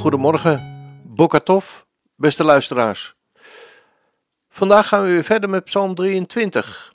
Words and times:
Goedemorgen, 0.00 0.60
Bokatov, 1.04 1.82
beste 2.14 2.44
luisteraars. 2.44 3.14
Vandaag 4.48 4.88
gaan 4.88 5.02
we 5.02 5.10
weer 5.10 5.24
verder 5.24 5.48
met 5.48 5.64
Psalm 5.64 5.94
23. 5.94 6.94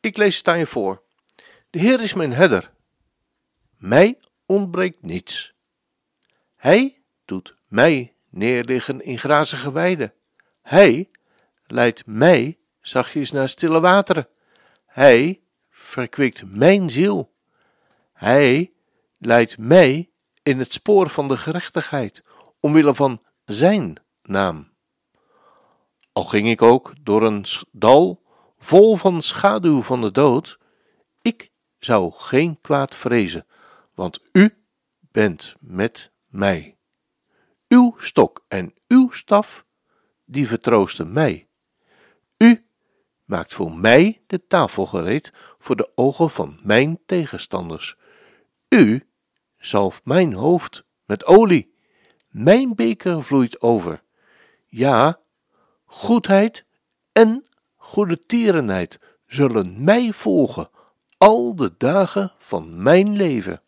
Ik 0.00 0.16
lees 0.16 0.36
het 0.36 0.48
aan 0.48 0.58
je 0.58 0.66
voor. 0.66 1.02
De 1.70 1.78
Heer 1.78 2.00
is 2.00 2.14
mijn 2.14 2.32
herder. 2.32 2.70
Mij 3.76 4.18
ontbreekt 4.46 5.02
niets. 5.02 5.54
Hij 6.56 7.02
doet 7.24 7.56
mij 7.68 8.14
neerliggen 8.28 9.04
in 9.04 9.18
grazige 9.18 9.72
weiden. 9.72 10.12
Hij 10.62 11.10
leidt 11.66 12.06
mij 12.06 12.58
zachtjes 12.80 13.30
naar 13.30 13.48
stille 13.48 13.80
wateren. 13.80 14.28
Hij 14.86 15.40
verkwikt 15.70 16.42
mijn 16.46 16.90
ziel. 16.90 17.32
Hij 18.12 18.72
leidt 19.18 19.58
mij 19.58 20.11
in 20.42 20.58
het 20.58 20.72
spoor 20.72 21.08
van 21.08 21.28
de 21.28 21.36
gerechtigheid, 21.36 22.22
omwille 22.60 22.94
van 22.94 23.22
zijn 23.44 23.96
naam. 24.22 24.72
Al 26.12 26.24
ging 26.24 26.48
ik 26.48 26.62
ook 26.62 26.92
door 27.00 27.22
een 27.22 27.44
dal 27.70 28.22
vol 28.58 28.96
van 28.96 29.22
schaduw 29.22 29.82
van 29.82 30.00
de 30.00 30.10
dood, 30.10 30.58
ik 31.22 31.50
zou 31.78 32.12
geen 32.12 32.60
kwaad 32.60 32.96
vrezen, 32.96 33.46
want 33.94 34.20
u 34.32 34.54
bent 35.00 35.54
met 35.60 36.12
mij. 36.26 36.76
Uw 37.68 37.94
stok 37.98 38.44
en 38.48 38.74
uw 38.88 39.10
staf, 39.10 39.64
die 40.24 40.48
vertroosten 40.48 41.12
mij. 41.12 41.48
U 42.36 42.66
maakt 43.24 43.54
voor 43.54 43.72
mij 43.72 44.22
de 44.26 44.46
tafel 44.46 44.86
gereed 44.86 45.32
voor 45.58 45.76
de 45.76 45.92
ogen 45.94 46.30
van 46.30 46.60
mijn 46.62 47.00
tegenstanders. 47.06 47.96
U 48.68 49.11
zalft 49.62 50.04
mijn 50.04 50.32
hoofd 50.32 50.84
met 51.04 51.24
olie. 51.24 51.74
Mijn 52.28 52.74
beker 52.74 53.24
vloeit 53.24 53.60
over. 53.60 54.02
Ja, 54.66 55.20
goedheid 55.84 56.64
en 57.12 57.46
goede 57.76 58.18
tierenheid 58.18 58.98
zullen 59.26 59.84
mij 59.84 60.12
volgen 60.12 60.70
al 61.18 61.56
de 61.56 61.74
dagen 61.78 62.32
van 62.38 62.82
mijn 62.82 63.16
leven. 63.16 63.62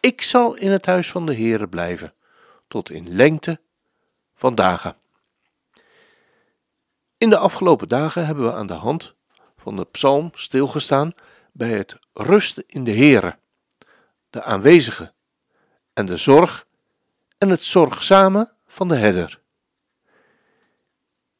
Ik 0.00 0.22
zal 0.22 0.54
in 0.54 0.70
het 0.70 0.86
huis 0.86 1.10
van 1.10 1.26
de 1.26 1.34
Heere 1.34 1.68
blijven, 1.68 2.14
tot 2.68 2.90
in 2.90 3.14
lengte 3.14 3.60
van 4.34 4.54
dagen. 4.54 4.96
In 7.18 7.30
de 7.30 7.38
afgelopen 7.38 7.88
dagen 7.88 8.26
hebben 8.26 8.44
we 8.44 8.52
aan 8.52 8.66
de 8.66 8.72
hand 8.72 9.14
van 9.56 9.76
de 9.76 9.84
psalm 9.84 10.30
stilgestaan 10.34 11.12
bij 11.52 11.70
het 11.72 11.98
rusten 12.12 12.64
in 12.66 12.84
de 12.84 12.92
Heere, 12.92 13.38
de 14.36 14.42
aanwezige 14.42 15.12
en 15.92 16.06
de 16.06 16.16
zorg 16.16 16.66
en 17.38 17.48
het 17.48 17.64
zorgzame 17.64 18.52
van 18.66 18.88
de 18.88 18.96
herder. 18.96 19.40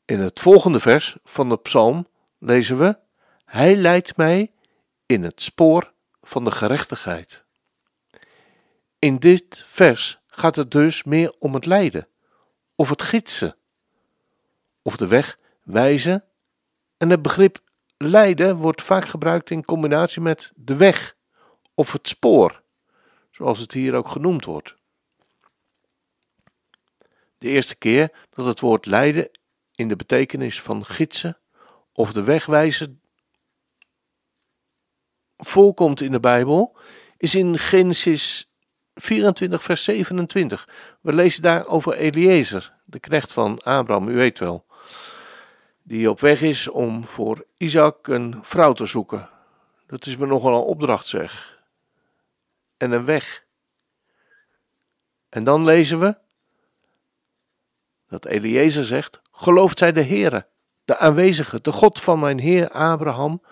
In 0.04 0.20
het 0.20 0.40
volgende 0.40 0.80
vers 0.80 1.16
van 1.24 1.48
de 1.48 1.56
psalm 1.56 2.08
lezen 2.38 2.78
we: 2.78 2.98
Hij 3.44 3.76
leidt 3.76 4.16
mij 4.16 4.52
in 5.06 5.22
het 5.22 5.42
spoor 5.42 5.92
van 6.22 6.44
de 6.44 6.50
gerechtigheid. 6.50 7.44
In 8.98 9.16
dit 9.16 9.64
vers 9.66 10.20
gaat 10.26 10.56
het 10.56 10.70
dus 10.70 11.04
meer 11.04 11.34
om 11.38 11.54
het 11.54 11.66
leiden, 11.66 12.08
of 12.74 12.88
het 12.88 13.02
gidsen, 13.02 13.56
of 14.82 14.96
de 14.96 15.06
weg 15.06 15.38
wijzen. 15.62 16.24
En 16.96 17.10
het 17.10 17.22
begrip 17.22 17.58
leiden 17.96 18.56
wordt 18.56 18.82
vaak 18.82 19.08
gebruikt 19.08 19.50
in 19.50 19.64
combinatie 19.64 20.22
met 20.22 20.52
de 20.54 20.76
weg 20.76 21.16
of 21.74 21.92
het 21.92 22.08
spoor, 22.08 22.64
zoals 23.36 23.58
het 23.58 23.72
hier 23.72 23.94
ook 23.94 24.08
genoemd 24.08 24.44
wordt. 24.44 24.74
De 27.38 27.48
eerste 27.48 27.76
keer 27.76 28.12
dat 28.30 28.46
het 28.46 28.60
woord 28.60 28.86
leiden 28.86 29.30
in 29.74 29.88
de 29.88 29.96
betekenis 29.96 30.60
van 30.60 30.84
gidsen 30.84 31.38
of 31.92 32.12
de 32.12 32.22
wegwijzen 32.22 33.00
voorkomt 35.36 36.00
in 36.00 36.12
de 36.12 36.20
Bijbel, 36.20 36.76
is 37.16 37.34
in 37.34 37.58
Genesis 37.58 38.50
24, 38.94 39.62
vers 39.62 39.84
27. 39.84 40.68
We 41.00 41.12
lezen 41.12 41.42
daar 41.42 41.66
over 41.66 41.94
Eliezer, 41.94 42.72
de 42.84 42.98
knecht 42.98 43.32
van 43.32 43.62
Abraham, 43.62 44.08
u 44.08 44.14
weet 44.14 44.38
wel, 44.38 44.66
die 45.82 46.10
op 46.10 46.20
weg 46.20 46.42
is 46.42 46.68
om 46.68 47.04
voor 47.04 47.44
Isaac 47.56 48.06
een 48.06 48.38
vrouw 48.42 48.72
te 48.72 48.86
zoeken. 48.86 49.28
Dat 49.86 50.06
is 50.06 50.16
me 50.16 50.26
nogal 50.26 50.54
een 50.54 50.62
opdracht, 50.62 51.06
zeg. 51.06 51.55
En 52.76 52.92
een 52.92 53.04
weg. 53.04 53.44
En 55.28 55.44
dan 55.44 55.64
lezen 55.64 56.00
we 56.00 56.16
dat 58.08 58.24
Eliezer 58.24 58.84
zegt: 58.84 59.20
Gelooft 59.32 59.78
zij 59.78 59.92
de 59.92 60.02
Heere, 60.02 60.46
de 60.84 60.98
aanwezige, 60.98 61.60
de 61.60 61.72
God 61.72 62.00
van 62.00 62.20
mijn 62.20 62.38
Heer 62.38 62.70
Abraham, 62.70 63.42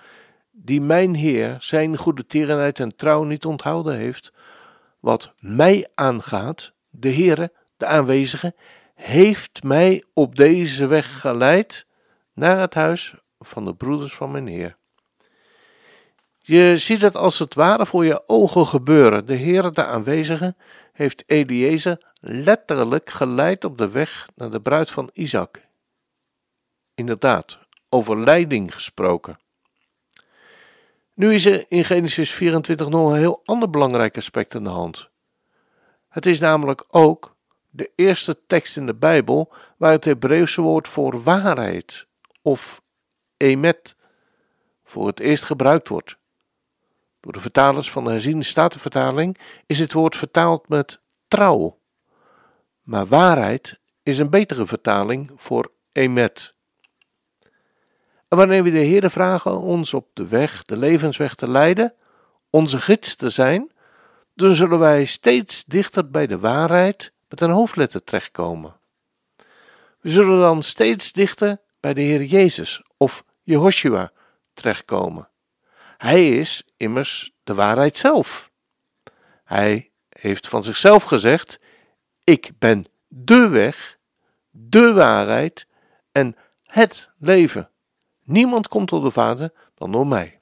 die 0.51 0.81
mijn 0.81 1.15
Heer 1.15 1.57
zijn 1.61 1.97
goede 1.97 2.27
tierenheid 2.27 2.81
en 2.81 2.97
trouw 2.97 3.23
niet 3.23 3.45
onthouden 3.45 3.97
heeft, 3.97 4.33
wat 5.01 5.35
mij 5.39 5.89
aangaat, 5.95 6.73
de 6.91 7.13
Heere, 7.13 7.53
de 7.77 7.87
aanwezige, 7.87 8.55
heeft 8.95 9.63
mij 9.63 10.05
op 10.13 10.35
deze 10.37 10.87
weg 10.87 11.21
geleid 11.21 11.87
naar 12.33 12.59
het 12.61 12.75
huis 12.75 13.15
van 13.39 13.65
de 13.65 13.75
broeders 13.75 14.15
van 14.15 14.31
mijn 14.31 14.47
Heer. 14.47 14.77
Je 16.47 16.79
ziet 16.79 17.01
het 17.01 17.17
als 17.17 17.39
het 17.39 17.55
ware 17.55 17.87
voor 17.87 18.05
je 18.05 18.23
ogen 18.27 18.67
gebeuren. 18.67 19.27
De 19.27 19.35
Heer, 19.35 19.73
de 19.73 19.85
aanwezige, 19.85 20.55
heeft 20.93 21.25
Eliezer 21.27 22.13
letterlijk 22.21 23.11
geleid 23.11 23.65
op 23.65 23.79
de 23.79 23.89
weg 23.89 24.29
naar 24.35 24.51
de 24.51 24.61
bruid 24.61 24.91
van 24.91 25.11
Isaac. 25.13 25.61
Inderdaad, 26.95 27.59
over 27.89 28.21
leiding 28.21 28.75
gesproken. 28.75 29.39
Nu 31.15 31.35
is 31.35 31.47
er 31.47 31.65
in 31.69 31.85
Genesis 31.85 32.31
24 32.31 32.89
nog 32.89 33.11
een 33.11 33.19
heel 33.19 33.41
ander 33.45 33.71
belangrijk 33.71 34.17
aspect 34.17 34.55
aan 34.55 34.65
de 34.65 34.71
hand. 34.71 35.09
Het 36.09 36.27
is 36.27 36.41
namelijk 36.41 36.85
ook 36.89 37.37
de 37.71 37.91
eerste 37.97 38.47
tekst 38.47 38.77
in 38.77 38.87
de 38.87 38.95
Bijbel 38.95 39.53
waar 39.77 39.93
het 39.93 40.05
Hebreeuwse 40.05 40.61
woord 40.61 40.89
voor 40.89 41.23
waarheid 41.23 42.07
of 42.43 42.83
emet 43.37 43.97
voor 44.85 45.07
het 45.07 45.21
eerst 45.21 45.45
gebruikt 45.45 45.89
wordt. 45.89 46.23
Door 47.25 47.33
de 47.33 47.41
vertalers 47.41 47.91
van 47.91 48.05
de 48.05 48.11
herziende 48.11 48.45
statenvertaling 48.45 49.39
is 49.67 49.79
het 49.79 49.93
woord 49.93 50.17
vertaald 50.17 50.69
met 50.69 51.01
trouw. 51.29 51.79
Maar 52.83 53.07
waarheid 53.07 53.79
is 54.03 54.19
een 54.19 54.31
betere 54.31 54.67
vertaling 54.67 55.31
voor 55.37 55.73
emet. 55.93 56.55
En 58.29 58.37
wanneer 58.37 58.63
we 58.63 58.71
de 58.71 58.79
Heer 58.79 59.11
vragen 59.11 59.61
ons 59.61 59.95
op 59.95 60.09
de 60.13 60.27
weg, 60.27 60.63
de 60.63 60.77
levensweg 60.77 61.35
te 61.35 61.49
leiden, 61.49 61.95
onze 62.51 62.81
gids 62.81 63.17
te 63.17 63.31
zijn, 63.31 63.73
dan 64.35 64.55
zullen 64.55 64.79
wij 64.79 65.05
steeds 65.05 65.65
dichter 65.65 66.11
bij 66.11 66.27
de 66.27 66.39
waarheid 66.39 67.13
met 67.29 67.41
een 67.41 67.51
hoofdletter 67.51 68.05
terechtkomen. 68.05 68.77
We 70.01 70.11
zullen 70.11 70.41
dan 70.41 70.63
steeds 70.63 71.13
dichter 71.13 71.59
bij 71.81 71.95
de 71.95 72.01
Heer 72.01 72.25
Jezus 72.25 72.83
of 72.97 73.25
Jehoshua 73.43 74.13
terechtkomen. 74.55 75.29
Hij 75.97 76.39
is 76.39 76.69
immers 76.77 77.33
de 77.45 77.55
waarheid 77.55 77.97
zelf. 77.97 78.51
Hij 79.45 79.91
heeft 80.09 80.49
van 80.49 80.63
zichzelf 80.63 81.03
gezegd: 81.03 81.59
Ik 82.25 82.51
ben 82.59 82.87
de 83.09 83.49
weg, 83.49 83.99
de 84.51 84.93
waarheid 84.93 85.67
en 86.13 86.37
het 86.63 87.11
leven. 87.19 87.71
Niemand 88.23 88.69
komt 88.69 88.89
tot 88.89 89.05
de 89.05 89.11
Vader 89.11 89.53
dan 89.75 89.93
door 89.93 90.07
mij. 90.07 90.41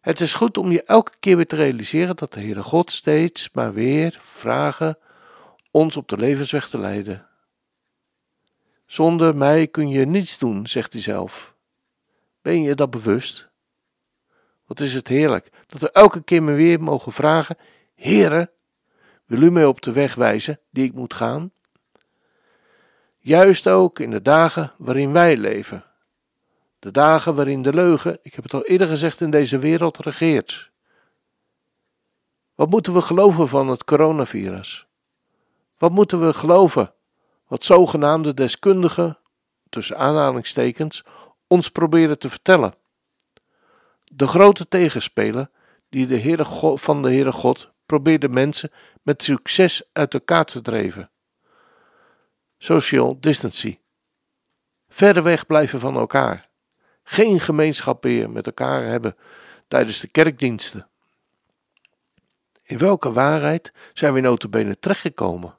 Het 0.00 0.20
is 0.20 0.34
goed 0.34 0.58
om 0.58 0.70
je 0.70 0.82
elke 0.82 1.12
keer 1.20 1.36
weer 1.36 1.46
te 1.46 1.56
realiseren 1.56 2.16
dat 2.16 2.32
de 2.32 2.40
Heere 2.40 2.62
God 2.62 2.90
steeds 2.90 3.50
maar 3.52 3.72
weer 3.72 4.20
vragen 4.22 4.98
ons 5.70 5.96
op 5.96 6.08
de 6.08 6.16
levensweg 6.16 6.68
te 6.68 6.78
leiden. 6.78 7.26
Zonder 8.86 9.36
mij 9.36 9.66
kun 9.66 9.88
je 9.88 10.06
niets 10.06 10.38
doen, 10.38 10.66
zegt 10.66 10.92
hij 10.92 11.02
zelf. 11.02 11.54
Ben 12.42 12.62
je 12.62 12.74
dat 12.74 12.90
bewust? 12.90 13.50
Wat 14.72 14.80
is 14.80 14.94
het 14.94 15.08
heerlijk 15.08 15.50
Dat 15.66 15.80
we 15.80 15.90
elke 15.90 16.22
keer 16.22 16.42
maar 16.42 16.54
weer 16.54 16.82
mogen 16.82 17.12
vragen: 17.12 17.56
Heere, 17.94 18.52
wil 19.26 19.42
u 19.42 19.50
mij 19.50 19.64
op 19.64 19.82
de 19.82 19.92
weg 19.92 20.14
wijzen 20.14 20.60
die 20.70 20.84
ik 20.84 20.92
moet 20.92 21.14
gaan? 21.14 21.52
Juist 23.18 23.68
ook 23.68 23.98
in 23.98 24.10
de 24.10 24.22
dagen 24.22 24.72
waarin 24.78 25.12
wij 25.12 25.36
leven. 25.36 25.84
De 26.78 26.90
dagen 26.90 27.34
waarin 27.34 27.62
de 27.62 27.74
leugen, 27.74 28.18
ik 28.22 28.34
heb 28.34 28.44
het 28.44 28.54
al 28.54 28.64
eerder 28.64 28.86
gezegd, 28.86 29.20
in 29.20 29.30
deze 29.30 29.58
wereld 29.58 29.98
regeert. 29.98 30.70
Wat 32.54 32.70
moeten 32.70 32.94
we 32.94 33.02
geloven 33.02 33.48
van 33.48 33.68
het 33.68 33.84
coronavirus? 33.84 34.86
Wat 35.78 35.90
moeten 35.90 36.26
we 36.26 36.32
geloven 36.32 36.94
wat 37.46 37.64
zogenaamde 37.64 38.34
deskundigen, 38.34 39.18
tussen 39.68 39.98
aanhalingstekens, 39.98 41.04
ons 41.46 41.68
proberen 41.68 42.18
te 42.18 42.30
vertellen? 42.30 42.80
De 44.14 44.26
grote 44.26 44.68
tegenspeler 44.68 45.50
die 45.88 46.06
de 46.06 46.18
Heere 46.18 46.44
God, 46.44 46.80
van 46.80 47.02
de 47.02 47.08
Heere 47.08 47.32
God 47.32 47.72
probeerde 47.86 48.28
mensen 48.28 48.70
met 49.02 49.22
succes 49.22 49.82
uit 49.92 50.14
elkaar 50.14 50.44
te 50.44 50.60
drijven. 50.60 51.10
Social 52.58 53.20
distancy. 53.20 53.78
Verder 54.88 55.22
weg 55.22 55.46
blijven 55.46 55.80
van 55.80 55.96
elkaar. 55.96 56.48
Geen 57.02 57.40
gemeenschap 57.40 58.04
meer 58.04 58.30
met 58.30 58.46
elkaar 58.46 58.84
hebben 58.84 59.16
tijdens 59.68 60.00
de 60.00 60.08
kerkdiensten. 60.08 60.88
In 62.62 62.78
welke 62.78 63.12
waarheid 63.12 63.72
zijn 63.92 64.14
we 64.14 64.20
notabene 64.20 64.78
terechtgekomen? 64.78 65.58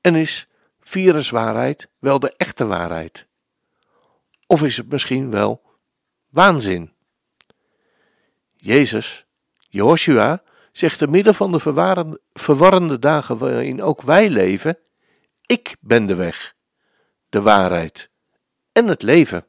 En 0.00 0.14
is 0.14 0.48
viruswaarheid 0.80 1.88
wel 1.98 2.18
de 2.18 2.34
echte 2.36 2.66
waarheid? 2.66 3.26
Of 4.46 4.62
is 4.62 4.76
het 4.76 4.90
misschien 4.90 5.30
wel 5.30 5.62
waanzin? 6.30 6.93
Jezus, 8.64 9.26
Joshua, 9.68 10.42
zegt 10.72 10.98
te 10.98 11.06
midden 11.06 11.34
van 11.34 11.52
de 11.52 12.18
verwarrende 12.32 12.98
dagen 12.98 13.38
waarin 13.38 13.82
ook 13.82 14.02
wij 14.02 14.30
leven: 14.30 14.78
Ik 15.46 15.76
ben 15.80 16.06
de 16.06 16.14
weg, 16.14 16.54
de 17.28 17.40
waarheid 17.40 18.10
en 18.72 18.86
het 18.86 19.02
leven. 19.02 19.46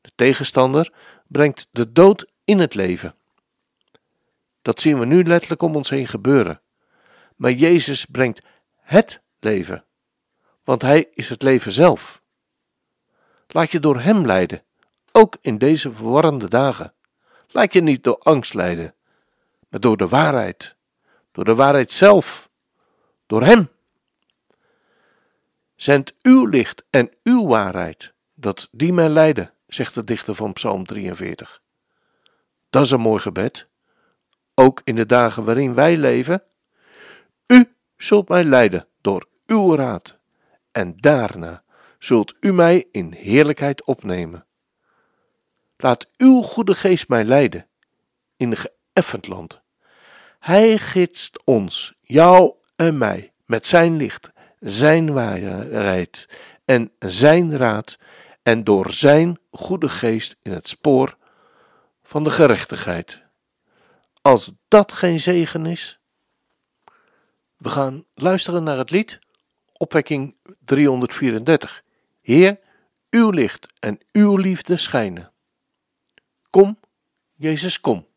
De 0.00 0.10
tegenstander 0.14 0.92
brengt 1.26 1.68
de 1.70 1.92
dood 1.92 2.30
in 2.44 2.58
het 2.58 2.74
leven. 2.74 3.14
Dat 4.62 4.80
zien 4.80 4.98
we 4.98 5.04
nu 5.04 5.24
letterlijk 5.24 5.62
om 5.62 5.76
ons 5.76 5.90
heen 5.90 6.08
gebeuren. 6.08 6.60
Maar 7.36 7.52
Jezus 7.52 8.04
brengt 8.04 8.42
het 8.76 9.22
leven, 9.38 9.84
want 10.64 10.82
Hij 10.82 11.08
is 11.14 11.28
het 11.28 11.42
leven 11.42 11.72
zelf. 11.72 12.22
Laat 13.46 13.70
je 13.70 13.80
door 13.80 14.00
Hem 14.00 14.26
leiden, 14.26 14.62
ook 15.12 15.36
in 15.40 15.58
deze 15.58 15.92
verwarrende 15.92 16.48
dagen. 16.48 16.92
Laat 17.50 17.72
je 17.72 17.80
niet 17.80 18.04
door 18.04 18.18
angst 18.18 18.54
leiden, 18.54 18.94
maar 19.68 19.80
door 19.80 19.96
de 19.96 20.08
waarheid, 20.08 20.76
door 21.32 21.44
de 21.44 21.54
waarheid 21.54 21.92
zelf, 21.92 22.48
door 23.26 23.42
Hem. 23.42 23.68
Zend 25.74 26.14
uw 26.22 26.46
licht 26.46 26.84
en 26.90 27.10
uw 27.22 27.46
waarheid, 27.46 28.12
dat 28.34 28.68
die 28.72 28.92
mij 28.92 29.08
leiden, 29.08 29.52
zegt 29.66 29.94
de 29.94 30.04
dichter 30.04 30.34
van 30.34 30.52
Psalm 30.52 30.86
43. 30.86 31.60
Dat 32.70 32.84
is 32.84 32.90
een 32.90 33.00
mooi 33.00 33.20
gebed 33.20 33.68
ook 34.58 34.80
in 34.84 34.94
de 34.94 35.06
dagen 35.06 35.44
waarin 35.44 35.74
wij 35.74 35.96
leven. 35.96 36.42
U 37.46 37.74
zult 37.96 38.28
mij 38.28 38.44
leiden 38.44 38.86
door 39.00 39.28
uw 39.46 39.74
raad, 39.74 40.18
en 40.70 40.96
daarna 40.96 41.62
zult 41.98 42.34
u 42.40 42.52
mij 42.52 42.86
in 42.92 43.12
heerlijkheid 43.12 43.84
opnemen. 43.84 44.46
Laat 45.80 46.06
uw 46.16 46.42
goede 46.42 46.74
geest 46.74 47.08
mij 47.08 47.24
leiden 47.24 47.66
in 48.36 48.50
een 48.50 48.56
geëffend 48.56 49.26
land. 49.26 49.60
Hij 50.38 50.78
gidst 50.78 51.44
ons, 51.44 51.94
jou 52.00 52.54
en 52.76 52.98
mij, 52.98 53.32
met 53.44 53.66
zijn 53.66 53.96
licht, 53.96 54.30
zijn 54.60 55.12
waarheid 55.12 56.28
en 56.64 56.92
zijn 56.98 57.56
raad, 57.56 57.98
en 58.42 58.64
door 58.64 58.92
zijn 58.92 59.38
goede 59.50 59.88
geest 59.88 60.36
in 60.42 60.52
het 60.52 60.68
spoor 60.68 61.16
van 62.02 62.24
de 62.24 62.30
gerechtigheid. 62.30 63.22
Als 64.22 64.52
dat 64.68 64.92
geen 64.92 65.20
zegen 65.20 65.66
is. 65.66 65.98
We 67.56 67.68
gaan 67.68 68.04
luisteren 68.14 68.64
naar 68.64 68.78
het 68.78 68.90
lied 68.90 69.18
Opwekking 69.78 70.36
334. 70.64 71.82
Heer, 72.20 72.58
uw 73.10 73.30
licht 73.30 73.66
en 73.80 73.98
uw 74.12 74.36
liefde 74.36 74.76
schijnen. 74.76 75.32
Kom, 76.50 76.76
Jezus, 77.36 77.80
kom. 77.80 78.07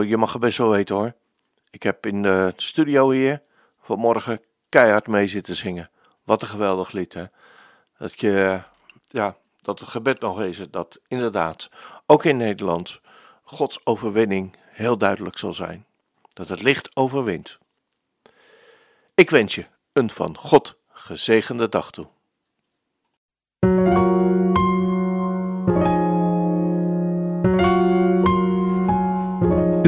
Nou, 0.00 0.12
je 0.12 0.18
mag 0.18 0.32
het 0.32 0.40
best 0.40 0.58
wel 0.58 0.70
weten 0.70 0.96
hoor. 0.96 1.12
Ik 1.70 1.82
heb 1.82 2.06
in 2.06 2.22
de 2.22 2.52
studio 2.56 3.10
hier 3.10 3.40
vanmorgen 3.80 4.40
keihard 4.68 5.06
mee 5.06 5.26
zitten 5.26 5.56
zingen. 5.56 5.90
Wat 6.24 6.42
een 6.42 6.48
geweldig 6.48 6.92
lied 6.92 7.14
hè. 7.14 7.24
Dat 7.98 8.20
je, 8.20 8.60
ja, 9.04 9.36
dat 9.62 9.80
het 9.80 9.88
gebed 9.88 10.20
nog 10.20 10.42
is 10.42 10.58
dat 10.70 11.00
inderdaad, 11.08 11.68
ook 12.06 12.24
in 12.24 12.36
Nederland, 12.36 13.00
Gods 13.42 13.86
overwinning 13.86 14.56
heel 14.68 14.96
duidelijk 14.98 15.38
zal 15.38 15.52
zijn. 15.52 15.86
Dat 16.32 16.48
het 16.48 16.62
licht 16.62 16.96
overwint. 16.96 17.58
Ik 19.14 19.30
wens 19.30 19.54
je 19.54 19.66
een 19.92 20.10
van 20.10 20.36
God 20.36 20.76
gezegende 20.88 21.68
dag 21.68 21.90
toe. 21.90 22.06